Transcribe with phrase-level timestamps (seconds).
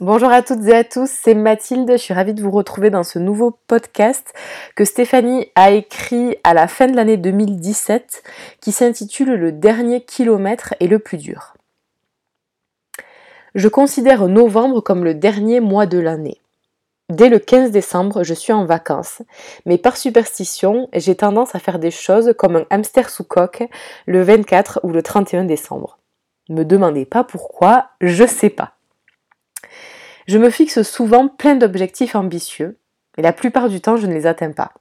[0.00, 3.02] Bonjour à toutes et à tous, c'est Mathilde, je suis ravie de vous retrouver dans
[3.02, 4.32] ce nouveau podcast
[4.76, 8.22] que Stéphanie a écrit à la fin de l'année 2017
[8.60, 11.54] qui s'intitule Le dernier kilomètre est le plus dur.
[13.56, 16.40] Je considère novembre comme le dernier mois de l'année.
[17.08, 19.22] Dès le 15 décembre, je suis en vacances,
[19.66, 23.64] mais par superstition, j'ai tendance à faire des choses comme un hamster sous coque
[24.06, 25.98] le 24 ou le 31 décembre.
[26.50, 28.77] Me demandez pas pourquoi, je sais pas.
[30.26, 32.78] Je me fixe souvent plein d'objectifs ambitieux,
[33.16, 34.72] et la plupart du temps je ne les atteins pas.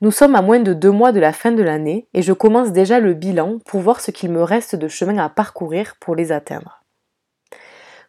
[0.00, 2.72] Nous sommes à moins de deux mois de la fin de l'année et je commence
[2.72, 6.32] déjà le bilan pour voir ce qu'il me reste de chemin à parcourir pour les
[6.32, 6.82] atteindre.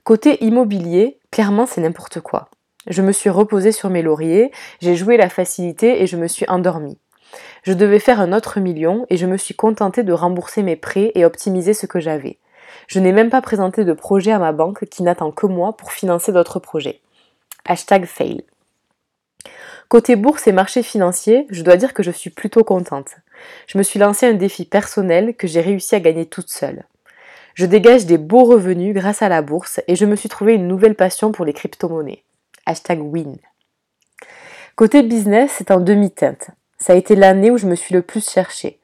[0.04, 2.50] Côté immobilier, clairement c'est n'importe quoi.
[2.88, 6.46] Je me suis reposée sur mes lauriers, j'ai joué la facilité et je me suis
[6.50, 7.00] endormie.
[7.64, 11.12] Je devais faire un autre million et je me suis contentée de rembourser mes prêts
[11.16, 12.40] et optimiser ce que j'avais.
[12.88, 15.92] Je n'ai même pas présenté de projet à ma banque qui n'attend que moi pour
[15.92, 17.02] financer d'autres projets.
[17.66, 18.44] Hashtag fail.
[19.88, 23.18] Côté bourse et marché financier, je dois dire que je suis plutôt contente.
[23.68, 26.86] Je me suis lancé un défi personnel que j'ai réussi à gagner toute seule.
[27.54, 30.68] Je dégage des beaux revenus grâce à la bourse et je me suis trouvé une
[30.68, 32.24] nouvelle passion pour les crypto-monnaies.
[32.66, 33.38] Hashtag win.
[34.76, 36.50] Côté business, c'est en demi-teinte.
[36.78, 38.80] Ça a été l'année où je me suis le plus cherché.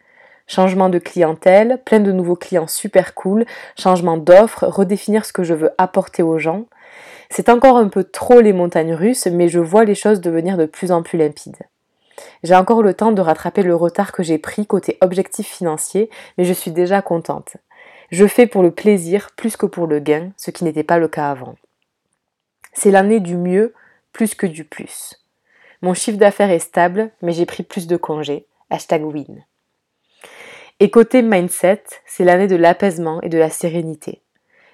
[0.51, 3.45] Changement de clientèle, plein de nouveaux clients super cool,
[3.79, 6.65] changement d'offres, redéfinir ce que je veux apporter aux gens.
[7.29, 10.65] C'est encore un peu trop les montagnes russes, mais je vois les choses devenir de
[10.65, 11.61] plus en plus limpides.
[12.43, 16.43] J'ai encore le temps de rattraper le retard que j'ai pris côté objectif financier, mais
[16.43, 17.55] je suis déjà contente.
[18.11, 21.07] Je fais pour le plaisir plus que pour le gain, ce qui n'était pas le
[21.07, 21.55] cas avant.
[22.73, 23.73] C'est l'année du mieux
[24.11, 25.15] plus que du plus.
[25.81, 28.47] Mon chiffre d'affaires est stable, mais j'ai pris plus de congés.
[28.69, 29.45] Hashtag win.
[30.81, 34.23] Et côté mindset, c'est l'année de l'apaisement et de la sérénité.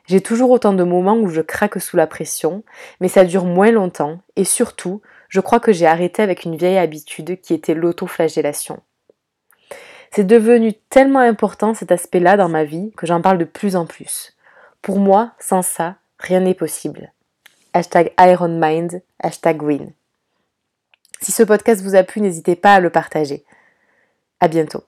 [0.05, 2.63] J'ai toujours autant de moments où je craque sous la pression,
[3.01, 6.77] mais ça dure moins longtemps et surtout, je crois que j'ai arrêté avec une vieille
[6.77, 8.79] habitude qui était l'autoflagellation.
[10.11, 13.85] C'est devenu tellement important cet aspect-là dans ma vie que j'en parle de plus en
[13.85, 14.33] plus.
[14.81, 17.11] Pour moi, sans ça, rien n'est possible.
[17.73, 19.91] Hashtag IronMind, hashtag Win.
[21.19, 23.43] Si ce podcast vous a plu, n'hésitez pas à le partager.
[24.39, 24.85] À bientôt.